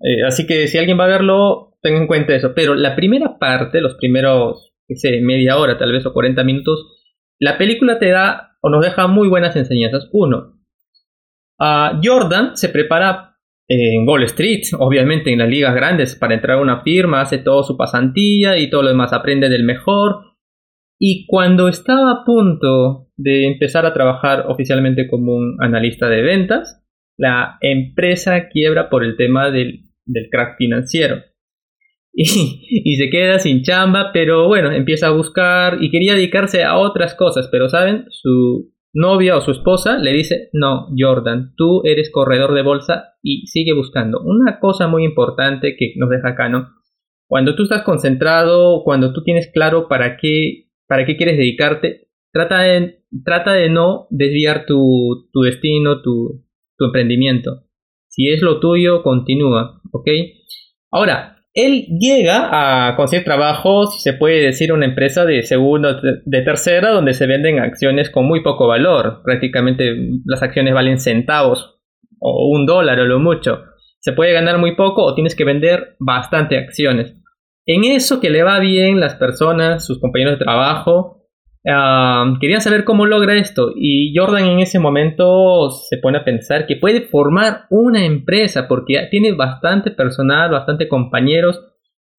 Eh, 0.00 0.22
así 0.26 0.46
que 0.46 0.66
si 0.68 0.78
alguien 0.78 0.98
va 0.98 1.04
a 1.04 1.08
verlo, 1.08 1.78
tenga 1.82 1.98
en 1.98 2.06
cuenta 2.06 2.34
eso. 2.34 2.52
Pero 2.54 2.74
la 2.74 2.96
primera 2.96 3.38
parte, 3.38 3.80
los 3.80 3.94
primeros, 3.94 4.74
sé, 4.88 5.20
media 5.20 5.56
hora 5.56 5.78
tal 5.78 5.92
vez 5.92 6.04
o 6.06 6.12
40 6.12 6.44
minutos, 6.44 6.86
la 7.38 7.58
película 7.58 7.98
te 7.98 8.10
da 8.10 8.56
o 8.60 8.70
nos 8.70 8.84
deja 8.84 9.06
muy 9.06 9.28
buenas 9.28 9.56
enseñanzas. 9.56 10.08
Uno, 10.12 10.56
Jordan 11.58 12.56
se 12.56 12.68
prepara 12.68 13.36
en 13.68 14.08
Wall 14.08 14.22
Street, 14.24 14.62
obviamente 14.78 15.32
en 15.32 15.38
las 15.38 15.48
ligas 15.48 15.74
grandes, 15.74 16.14
para 16.14 16.34
entrar 16.34 16.58
a 16.58 16.62
una 16.62 16.82
firma, 16.82 17.20
hace 17.20 17.38
todo 17.38 17.62
su 17.64 17.76
pasantía 17.76 18.58
y 18.58 18.70
todo 18.70 18.82
lo 18.82 18.88
demás, 18.88 19.12
aprende 19.12 19.48
del 19.48 19.64
mejor. 19.64 20.36
Y 20.98 21.26
cuando 21.26 21.68
estaba 21.68 22.10
a 22.10 22.24
punto 22.24 23.08
de 23.16 23.46
empezar 23.46 23.84
a 23.84 23.92
trabajar 23.92 24.46
oficialmente 24.48 25.08
como 25.08 25.34
un 25.34 25.56
analista 25.60 26.08
de 26.08 26.22
ventas, 26.22 26.82
la 27.18 27.58
empresa 27.60 28.48
quiebra 28.48 28.88
por 28.88 29.04
el 29.04 29.16
tema 29.16 29.50
del, 29.50 29.85
del 30.06 30.28
crack 30.30 30.56
financiero. 30.56 31.22
y, 32.16 32.96
se 32.96 33.10
queda 33.10 33.38
sin 33.38 33.62
chamba, 33.62 34.10
pero 34.12 34.48
bueno, 34.48 34.72
empieza 34.72 35.08
a 35.08 35.10
buscar 35.10 35.82
y 35.82 35.90
quería 35.90 36.14
dedicarse 36.14 36.64
a 36.64 36.78
otras 36.78 37.14
cosas, 37.14 37.48
pero 37.52 37.68
saben, 37.68 38.06
su 38.08 38.72
novia 38.94 39.36
o 39.36 39.42
su 39.42 39.50
esposa 39.50 39.98
le 39.98 40.14
dice, 40.14 40.48
no, 40.54 40.88
Jordan, 40.96 41.52
tú 41.58 41.82
eres 41.84 42.10
corredor 42.10 42.54
de 42.54 42.62
bolsa 42.62 43.16
y 43.22 43.46
sigue 43.48 43.74
buscando. 43.74 44.22
Una 44.22 44.58
cosa 44.60 44.88
muy 44.88 45.04
importante 45.04 45.76
que 45.76 45.92
nos 45.96 46.08
deja 46.08 46.30
acá, 46.30 46.48
¿no? 46.48 46.70
Cuando 47.28 47.54
tú 47.54 47.64
estás 47.64 47.82
concentrado, 47.82 48.82
cuando 48.82 49.12
tú 49.12 49.22
tienes 49.22 49.50
claro 49.52 49.86
para 49.86 50.16
qué, 50.16 50.70
para 50.88 51.04
qué 51.04 51.18
quieres 51.18 51.36
dedicarte, 51.36 52.08
trata 52.32 52.60
de, 52.60 53.00
trata 53.26 53.52
de 53.52 53.68
no 53.68 54.06
desviar 54.08 54.64
tu, 54.64 55.28
tu 55.32 55.40
destino, 55.42 56.00
tu, 56.00 56.46
tu 56.78 56.84
emprendimiento. 56.86 57.64
Si 58.08 58.30
es 58.30 58.40
lo 58.40 58.60
tuyo, 58.60 59.02
continúa, 59.02 59.82
¿ok? 59.96 60.08
Ahora, 60.90 61.36
él 61.56 61.86
llega 61.98 62.88
a 62.88 62.96
conseguir 62.96 63.24
trabajo, 63.24 63.86
si 63.86 64.00
se 64.00 64.12
puede 64.12 64.44
decir, 64.44 64.72
una 64.72 64.84
empresa 64.84 65.24
de 65.24 65.42
segunda, 65.42 66.00
de 66.02 66.42
tercera, 66.42 66.90
donde 66.90 67.14
se 67.14 67.26
venden 67.26 67.60
acciones 67.60 68.10
con 68.10 68.26
muy 68.26 68.42
poco 68.42 68.66
valor. 68.66 69.22
Prácticamente 69.24 69.96
las 70.26 70.42
acciones 70.42 70.74
valen 70.74 71.00
centavos 71.00 71.80
o 72.20 72.50
un 72.50 72.66
dólar 72.66 73.00
o 73.00 73.06
lo 73.06 73.18
mucho. 73.18 73.62
Se 74.00 74.12
puede 74.12 74.34
ganar 74.34 74.58
muy 74.58 74.76
poco 74.76 75.02
o 75.02 75.14
tienes 75.14 75.34
que 75.34 75.44
vender 75.44 75.96
bastante 75.98 76.58
acciones. 76.58 77.16
En 77.64 77.84
eso 77.84 78.20
que 78.20 78.30
le 78.30 78.42
va 78.42 78.60
bien 78.60 79.00
las 79.00 79.14
personas, 79.14 79.84
sus 79.86 79.98
compañeros 79.98 80.38
de 80.38 80.44
trabajo, 80.44 81.15
querían 82.40 82.60
saber 82.60 82.84
cómo 82.84 83.06
logra 83.06 83.36
esto. 83.36 83.72
Y 83.74 84.16
Jordan 84.16 84.44
en 84.44 84.60
ese 84.60 84.78
momento 84.78 85.70
se 85.70 85.98
pone 85.98 86.18
a 86.18 86.24
pensar 86.24 86.66
que 86.66 86.76
puede 86.76 87.02
formar 87.02 87.66
una 87.70 88.04
empresa 88.04 88.68
porque 88.68 89.08
tiene 89.10 89.32
bastante 89.32 89.90
personal, 89.90 90.50
bastante 90.50 90.88
compañeros 90.88 91.60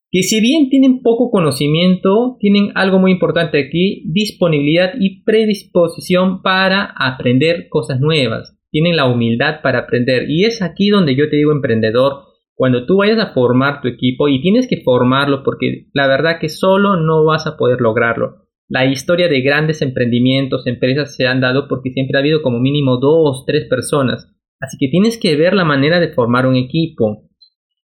que 0.09 0.23
si 0.23 0.39
bien 0.39 0.69
tienen 0.69 1.01
poco 1.01 1.29
conocimiento, 1.29 2.37
tienen 2.39 2.71
algo 2.75 2.97
muy 2.97 3.11
importante 3.11 3.59
aquí, 3.59 4.03
disponibilidad 4.05 4.93
y 4.97 5.23
predisposición 5.23 6.41
para 6.41 6.93
aprender 6.97 7.67
cosas 7.69 7.99
nuevas. 7.99 8.57
Tienen 8.71 8.95
la 8.95 9.05
humildad 9.05 9.61
para 9.61 9.79
aprender. 9.79 10.29
Y 10.29 10.45
es 10.45 10.61
aquí 10.61 10.89
donde 10.89 11.15
yo 11.15 11.29
te 11.29 11.35
digo 11.35 11.51
emprendedor, 11.51 12.23
cuando 12.55 12.85
tú 12.85 12.97
vayas 12.97 13.19
a 13.19 13.33
formar 13.33 13.81
tu 13.81 13.89
equipo 13.89 14.29
y 14.29 14.41
tienes 14.41 14.67
que 14.67 14.81
formarlo 14.81 15.43
porque 15.43 15.87
la 15.93 16.07
verdad 16.07 16.39
que 16.39 16.49
solo 16.49 16.95
no 16.95 17.25
vas 17.25 17.45
a 17.45 17.57
poder 17.57 17.81
lograrlo 17.81 18.46
la 18.69 18.85
historia 18.85 19.27
de 19.27 19.41
grandes 19.41 19.81
emprendimientos, 19.81 20.67
empresas 20.67 21.15
se 21.15 21.25
han 21.25 21.39
dado 21.39 21.67
porque 21.67 21.91
siempre 21.91 22.17
ha 22.17 22.21
habido 22.21 22.41
como 22.41 22.59
mínimo 22.59 22.97
dos, 22.97 23.45
tres 23.45 23.65
personas. 23.69 24.33
Así 24.59 24.77
que 24.79 24.89
tienes 24.89 25.17
que 25.17 25.35
ver 25.35 25.53
la 25.53 25.63
manera 25.63 25.99
de 25.99 26.13
formar 26.13 26.45
un 26.45 26.55
equipo. 26.55 27.29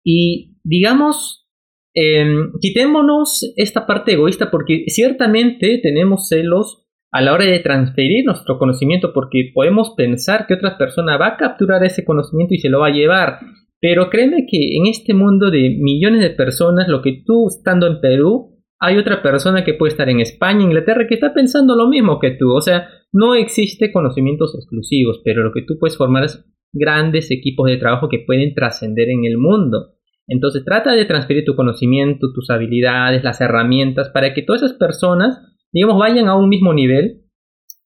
Y 0.03 0.57
digamos, 0.63 1.47
em, 1.93 2.51
quitémonos 2.59 3.53
esta 3.57 3.85
parte 3.85 4.13
egoísta 4.13 4.49
porque 4.49 4.85
ciertamente 4.87 5.79
tenemos 5.83 6.27
celos 6.27 6.87
a 7.11 7.21
la 7.21 7.33
hora 7.33 7.45
de 7.45 7.59
transferir 7.59 8.25
nuestro 8.25 8.57
conocimiento 8.57 9.11
porque 9.13 9.51
podemos 9.53 9.93
pensar 9.97 10.47
que 10.47 10.53
otra 10.53 10.77
persona 10.77 11.17
va 11.17 11.27
a 11.27 11.37
capturar 11.37 11.83
ese 11.83 12.05
conocimiento 12.05 12.53
y 12.53 12.59
se 12.59 12.69
lo 12.69 12.79
va 12.79 12.87
a 12.87 12.93
llevar. 12.93 13.39
Pero 13.81 14.09
créeme 14.09 14.45
que 14.49 14.77
en 14.77 14.85
este 14.87 15.13
mundo 15.13 15.51
de 15.51 15.77
millones 15.79 16.21
de 16.21 16.29
personas, 16.29 16.87
lo 16.87 17.01
que 17.01 17.23
tú 17.25 17.47
estando 17.47 17.87
en 17.87 17.99
Perú 17.99 18.50
hay 18.83 18.97
otra 18.97 19.21
persona 19.21 19.63
que 19.63 19.75
puede 19.75 19.91
estar 19.91 20.09
en 20.09 20.19
España, 20.19 20.63
Inglaterra, 20.63 21.05
que 21.07 21.13
está 21.13 21.35
pensando 21.35 21.75
lo 21.75 21.87
mismo 21.87 22.17
que 22.19 22.31
tú. 22.31 22.51
O 22.51 22.61
sea, 22.61 22.89
no 23.13 23.35
existe 23.35 23.91
conocimientos 23.91 24.55
exclusivos, 24.55 25.21
pero 25.23 25.43
lo 25.43 25.51
que 25.53 25.61
tú 25.61 25.77
puedes 25.79 25.95
formar 25.95 26.23
es 26.23 26.43
grandes 26.73 27.29
equipos 27.29 27.67
de 27.67 27.77
trabajo 27.77 28.09
que 28.09 28.23
pueden 28.25 28.55
trascender 28.55 29.09
en 29.09 29.25
el 29.25 29.37
mundo. 29.37 29.93
Entonces 30.27 30.65
trata 30.65 30.93
de 30.93 31.05
transferir 31.05 31.45
tu 31.45 31.55
conocimiento, 31.55 32.33
tus 32.33 32.49
habilidades, 32.49 33.23
las 33.23 33.39
herramientas 33.39 34.09
para 34.09 34.33
que 34.33 34.41
todas 34.41 34.63
esas 34.63 34.77
personas, 34.77 35.39
digamos, 35.71 35.99
vayan 35.99 36.27
a 36.27 36.35
un 36.35 36.49
mismo 36.49 36.73
nivel 36.73 37.25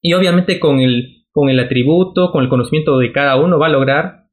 y 0.00 0.14
obviamente 0.14 0.58
con 0.58 0.80
el, 0.80 1.26
con 1.30 1.50
el 1.50 1.60
atributo, 1.60 2.30
con 2.32 2.42
el 2.42 2.48
conocimiento 2.48 2.96
de 2.96 3.12
cada 3.12 3.36
uno 3.36 3.58
va 3.58 3.66
a 3.66 3.70
lograr 3.70 4.28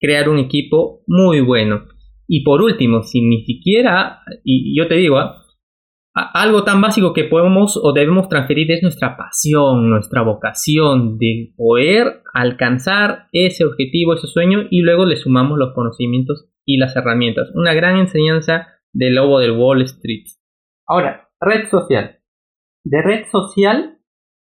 crear 0.00 0.28
un 0.28 0.40
equipo 0.40 1.04
muy 1.06 1.40
bueno. 1.42 1.84
Y 2.26 2.42
por 2.42 2.60
último, 2.60 3.04
si 3.04 3.20
ni 3.20 3.44
siquiera, 3.44 4.18
y 4.42 4.76
yo 4.76 4.88
te 4.88 4.96
digo, 4.96 5.18
¿ah? 5.18 5.37
Algo 6.14 6.64
tan 6.64 6.80
básico 6.80 7.12
que 7.12 7.24
podemos 7.24 7.78
o 7.80 7.92
debemos 7.92 8.28
transferir 8.28 8.70
es 8.72 8.82
nuestra 8.82 9.16
pasión, 9.16 9.88
nuestra 9.88 10.22
vocación 10.22 11.18
de 11.18 11.52
poder 11.56 12.22
alcanzar 12.34 13.28
ese 13.32 13.64
objetivo, 13.64 14.14
ese 14.14 14.26
sueño 14.26 14.66
y 14.70 14.80
luego 14.80 15.06
le 15.06 15.16
sumamos 15.16 15.58
los 15.58 15.74
conocimientos 15.74 16.48
y 16.64 16.78
las 16.78 16.96
herramientas. 16.96 17.50
Una 17.54 17.74
gran 17.74 17.98
enseñanza 17.98 18.66
del 18.92 19.14
lobo 19.14 19.38
del 19.38 19.52
Wall 19.52 19.82
Street. 19.82 20.24
Ahora, 20.86 21.28
red 21.40 21.68
social. 21.68 22.18
De 22.84 23.02
red 23.02 23.26
social 23.30 23.98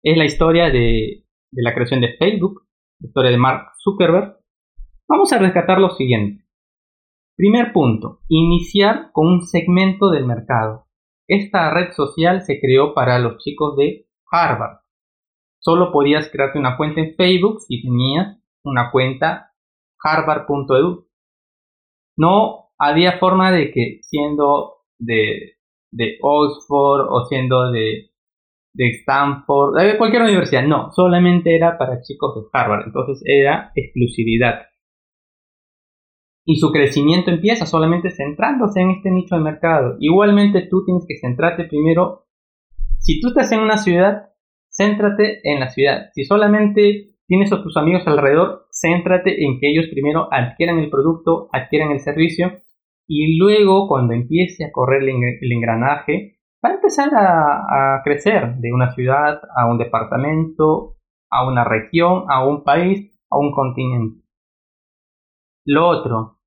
es 0.02 0.16
la 0.16 0.24
historia 0.24 0.70
de, 0.70 1.24
de 1.52 1.62
la 1.62 1.74
creación 1.74 2.00
de 2.00 2.16
Facebook, 2.18 2.62
la 3.00 3.08
historia 3.08 3.30
de 3.30 3.36
Mark 3.36 3.72
Zuckerberg. 3.82 4.38
Vamos 5.08 5.32
a 5.32 5.38
rescatar 5.38 5.78
lo 5.78 5.90
siguiente. 5.90 6.44
Primer 7.36 7.72
punto, 7.72 8.20
iniciar 8.28 9.10
con 9.12 9.26
un 9.26 9.42
segmento 9.42 10.10
del 10.10 10.26
mercado. 10.26 10.86
Esta 11.30 11.72
red 11.72 11.92
social 11.92 12.42
se 12.42 12.58
creó 12.60 12.92
para 12.92 13.20
los 13.20 13.38
chicos 13.38 13.76
de 13.76 14.08
Harvard. 14.32 14.80
Solo 15.60 15.92
podías 15.92 16.28
crearte 16.28 16.58
una 16.58 16.76
cuenta 16.76 17.00
en 17.00 17.14
Facebook 17.14 17.60
si 17.60 17.80
tenías 17.82 18.36
una 18.64 18.90
cuenta 18.90 19.52
harvard.edu. 20.02 21.06
No 22.16 22.70
había 22.76 23.20
forma 23.20 23.52
de 23.52 23.70
que 23.70 24.00
siendo 24.02 24.78
de, 24.98 25.54
Oxford 26.20 27.06
o 27.08 27.24
siendo 27.26 27.70
de, 27.70 28.10
de 28.74 28.88
Stanford, 28.88 29.76
de 29.76 29.98
cualquier 29.98 30.22
universidad, 30.22 30.64
no, 30.64 30.90
solamente 30.90 31.54
era 31.54 31.78
para 31.78 32.02
chicos 32.02 32.34
de 32.34 32.48
Harvard, 32.52 32.86
entonces 32.86 33.22
era 33.24 33.70
exclusividad. 33.76 34.69
Y 36.50 36.56
su 36.56 36.72
crecimiento 36.72 37.30
empieza 37.30 37.64
solamente 37.64 38.10
centrándose 38.10 38.80
en 38.80 38.90
este 38.90 39.08
nicho 39.12 39.36
de 39.36 39.40
mercado. 39.40 39.94
Igualmente 40.00 40.66
tú 40.68 40.84
tienes 40.84 41.04
que 41.06 41.16
centrarte 41.16 41.62
primero, 41.66 42.26
si 42.98 43.20
tú 43.20 43.28
estás 43.28 43.52
en 43.52 43.60
una 43.60 43.76
ciudad, 43.76 44.30
céntrate 44.68 45.38
en 45.44 45.60
la 45.60 45.68
ciudad. 45.68 46.08
Si 46.12 46.24
solamente 46.24 47.14
tienes 47.28 47.52
a 47.52 47.62
tus 47.62 47.76
amigos 47.76 48.04
alrededor, 48.08 48.66
céntrate 48.72 49.44
en 49.44 49.60
que 49.60 49.70
ellos 49.70 49.86
primero 49.92 50.26
adquieran 50.32 50.80
el 50.80 50.90
producto, 50.90 51.50
adquieran 51.52 51.92
el 51.92 52.00
servicio 52.00 52.50
y 53.06 53.38
luego 53.38 53.86
cuando 53.86 54.14
empiece 54.14 54.64
a 54.64 54.72
correr 54.72 55.04
el 55.04 55.52
engranaje, 55.52 56.40
va 56.64 56.70
a 56.70 56.74
empezar 56.74 57.10
a, 57.14 58.02
crecer 58.02 58.56
de 58.56 58.72
una 58.72 58.92
ciudad 58.92 59.40
a 59.56 59.70
un 59.70 59.78
departamento, 59.78 60.96
a 61.30 61.46
una 61.46 61.62
región, 61.62 62.24
a 62.28 62.44
un 62.44 62.64
país, 62.64 63.16
a 63.30 63.38
un 63.38 63.52
continente. 63.52 64.20
Lo 65.64 65.86
otro, 65.86 66.39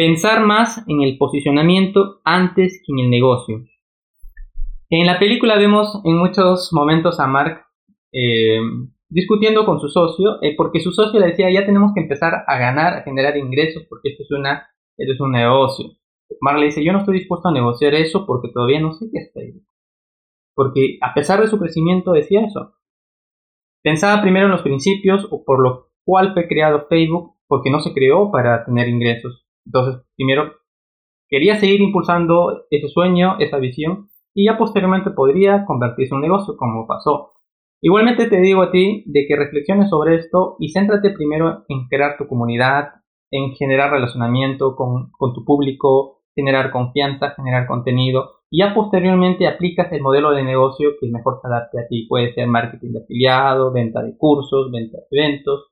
pensar 0.00 0.46
más 0.46 0.82
en 0.88 1.02
el 1.02 1.18
posicionamiento 1.18 2.22
antes 2.24 2.82
que 2.82 2.90
en 2.90 3.00
el 3.00 3.10
negocio. 3.10 3.66
En 4.88 5.04
la 5.04 5.18
película 5.18 5.58
vemos 5.58 6.00
en 6.06 6.16
muchos 6.16 6.72
momentos 6.72 7.20
a 7.20 7.26
Mark 7.26 7.66
eh, 8.10 8.60
discutiendo 9.10 9.66
con 9.66 9.78
su 9.78 9.90
socio, 9.90 10.42
eh, 10.42 10.54
porque 10.56 10.80
su 10.80 10.90
socio 10.92 11.20
le 11.20 11.26
decía, 11.26 11.52
ya 11.52 11.66
tenemos 11.66 11.92
que 11.94 12.00
empezar 12.00 12.32
a 12.46 12.58
ganar, 12.58 12.94
a 12.94 13.02
generar 13.02 13.36
ingresos, 13.36 13.82
porque 13.90 14.12
esto 14.12 14.22
es, 14.22 14.30
una, 14.30 14.70
esto 14.96 15.12
es 15.12 15.20
un 15.20 15.32
negocio. 15.32 15.90
Mark 16.40 16.58
le 16.58 16.64
dice, 16.64 16.82
yo 16.82 16.92
no 16.92 17.00
estoy 17.00 17.18
dispuesto 17.18 17.50
a 17.50 17.52
negociar 17.52 17.92
eso 17.92 18.24
porque 18.24 18.48
todavía 18.48 18.80
no 18.80 18.94
sé 18.94 19.04
qué 19.12 19.18
es 19.18 19.32
Facebook. 19.34 19.66
Porque 20.54 20.96
a 21.02 21.12
pesar 21.12 21.42
de 21.42 21.48
su 21.48 21.58
crecimiento 21.58 22.12
decía 22.12 22.40
eso. 22.46 22.72
Pensaba 23.82 24.22
primero 24.22 24.46
en 24.46 24.52
los 24.52 24.62
principios 24.62 25.28
o 25.30 25.44
por 25.44 25.62
lo 25.62 25.90
cual 26.06 26.32
fue 26.32 26.48
creado 26.48 26.86
Facebook, 26.88 27.34
porque 27.46 27.68
no 27.68 27.80
se 27.80 27.92
creó 27.92 28.30
para 28.30 28.64
tener 28.64 28.88
ingresos. 28.88 29.44
Entonces, 29.66 30.02
primero 30.16 30.52
quería 31.28 31.56
seguir 31.56 31.80
impulsando 31.80 32.64
ese 32.70 32.88
sueño, 32.88 33.36
esa 33.38 33.58
visión, 33.58 34.08
y 34.34 34.46
ya 34.46 34.58
posteriormente 34.58 35.10
podría 35.10 35.64
convertirse 35.64 36.14
en 36.14 36.16
un 36.16 36.22
negocio, 36.22 36.56
como 36.56 36.86
pasó. 36.86 37.32
Igualmente 37.82 38.28
te 38.28 38.40
digo 38.40 38.62
a 38.62 38.70
ti 38.70 39.04
de 39.06 39.26
que 39.26 39.36
reflexiones 39.36 39.88
sobre 39.88 40.16
esto 40.16 40.56
y 40.58 40.70
céntrate 40.70 41.10
primero 41.10 41.64
en 41.68 41.86
crear 41.88 42.16
tu 42.18 42.26
comunidad, 42.26 42.90
en 43.30 43.52
generar 43.52 43.90
relacionamiento 43.90 44.76
con, 44.76 45.12
tu 45.34 45.44
público, 45.44 46.22
generar 46.34 46.70
confianza, 46.72 47.30
generar 47.30 47.66
contenido 47.66 48.40
y 48.50 48.58
ya 48.58 48.74
posteriormente 48.74 49.46
aplicas 49.46 49.90
el 49.92 50.02
modelo 50.02 50.32
de 50.32 50.42
negocio 50.42 50.90
que 51.00 51.08
mejor 51.08 51.38
se 51.40 51.48
adapte 51.48 51.80
a 51.80 51.86
ti. 51.88 52.06
Puede 52.06 52.34
ser 52.34 52.48
marketing 52.48 52.92
de 52.92 53.02
afiliado, 53.02 53.72
venta 53.72 54.02
de 54.02 54.16
cursos, 54.16 54.70
venta 54.72 54.98
de 54.98 55.18
eventos, 55.18 55.68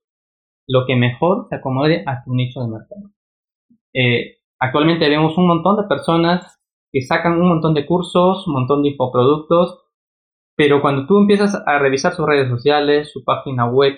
lo 0.66 0.86
que 0.86 0.96
mejor 0.96 1.46
se 1.50 1.56
acomode 1.56 2.04
a 2.06 2.24
tu 2.24 2.34
nicho 2.34 2.60
de 2.60 2.68
mercado. 2.68 3.10
Eh, 3.94 4.38
actualmente 4.58 5.08
vemos 5.08 5.36
un 5.38 5.46
montón 5.46 5.76
de 5.76 5.88
personas 5.88 6.58
que 6.92 7.02
sacan 7.02 7.40
un 7.40 7.48
montón 7.48 7.74
de 7.74 7.86
cursos, 7.86 8.46
un 8.46 8.54
montón 8.54 8.82
de 8.82 8.90
infoproductos, 8.90 9.84
pero 10.56 10.80
cuando 10.80 11.06
tú 11.06 11.18
empiezas 11.18 11.62
a 11.66 11.78
revisar 11.78 12.14
sus 12.14 12.26
redes 12.26 12.48
sociales, 12.48 13.12
su 13.12 13.24
página 13.24 13.66
web, 13.66 13.94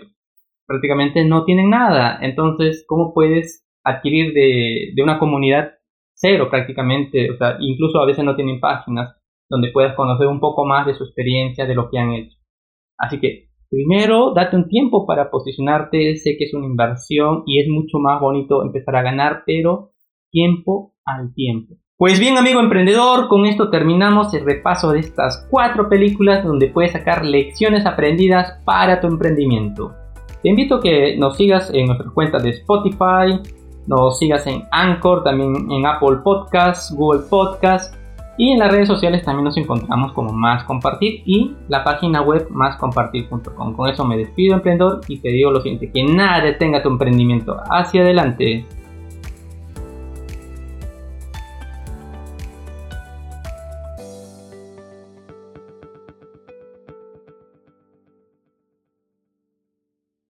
prácticamente 0.67 1.25
no 1.25 1.45
tienen 1.45 1.71
nada. 1.71 2.19
Entonces, 2.21 2.85
¿cómo 2.87 3.15
puedes 3.15 3.67
adquirir 3.85 4.33
de, 4.35 4.93
de 4.95 5.03
una 5.03 5.19
comunidad 5.19 5.73
cero 6.15 6.49
prácticamente? 6.51 7.31
O 7.31 7.37
sea, 7.37 7.57
incluso 7.61 8.01
a 8.01 8.07
veces 8.07 8.25
no 8.25 8.37
tienen 8.37 8.61
páginas 8.61 9.17
donde 9.49 9.73
puedas 9.73 9.97
conocer 9.97 10.29
un 10.29 10.39
poco 10.39 10.65
más 10.65 10.87
de 10.87 10.95
su 10.95 11.05
experiencia, 11.05 11.67
de 11.67 11.75
lo 11.75 11.91
que 11.91 11.99
han 11.99 12.13
hecho. 12.13 12.37
Así 12.97 13.19
que, 13.19 13.50
primero, 13.71 14.35
date 14.35 14.57
un 14.57 14.69
tiempo 14.69 15.07
para 15.07 15.31
posicionarte. 15.31 16.17
Sé 16.17 16.37
que 16.37 16.45
es 16.45 16.55
una 16.55 16.67
inversión 16.67 17.45
y 17.47 17.61
es 17.61 17.69
mucho 17.69 17.99
más 17.99 18.21
bonito 18.21 18.63
empezar 18.63 18.97
a 18.97 19.03
ganar, 19.03 19.45
pero 19.47 19.93
tiempo 20.31 20.95
al 21.05 21.33
tiempo. 21.35 21.77
Pues 21.97 22.19
bien, 22.19 22.39
amigo 22.39 22.61
emprendedor, 22.61 23.29
con 23.29 23.45
esto 23.45 23.69
terminamos 23.69 24.33
el 24.33 24.45
repaso 24.45 24.91
de 24.91 25.01
estas 25.01 25.47
cuatro 25.51 25.89
películas 25.89 26.43
donde 26.45 26.69
puedes 26.69 26.93
sacar 26.93 27.27
lecciones 27.27 27.85
aprendidas 27.85 28.59
para 28.65 29.01
tu 29.01 29.07
emprendimiento. 29.07 29.93
Te 30.43 30.49
invito 30.49 30.77
a 30.77 30.81
que 30.81 31.19
nos 31.19 31.37
sigas 31.37 31.71
en 31.75 31.87
nuestras 31.87 32.11
cuentas 32.15 32.43
de 32.43 32.51
Spotify, 32.51 33.39
nos 33.87 34.19
sigas 34.19 34.47
en 34.47 34.63
Anchor, 34.71 35.23
también 35.23 35.71
en 35.71 35.85
Apple 35.85 36.21
Podcasts, 36.25 36.95
Google 36.97 37.25
Podcasts 37.29 37.95
y 38.41 38.53
en 38.53 38.59
las 38.59 38.73
redes 38.73 38.89
sociales 38.89 39.23
también 39.23 39.45
nos 39.45 39.59
encontramos 39.59 40.15
como 40.15 40.33
Más 40.33 40.65
Compartir 40.65 41.21
y 41.27 41.55
la 41.69 41.85
página 41.85 42.23
web 42.23 42.47
máscompartir.com. 42.49 43.75
Con 43.75 43.91
eso 43.91 44.07
me 44.07 44.17
despido 44.17 44.55
emprendedor 44.55 45.03
y 45.09 45.19
te 45.19 45.29
digo 45.29 45.51
lo 45.51 45.61
siguiente, 45.61 45.93
que 45.93 46.03
nada 46.05 46.43
detenga 46.43 46.83
tu 46.83 46.89
emprendimiento. 46.89 47.59
Hacia 47.71 48.01
adelante. 48.01 48.65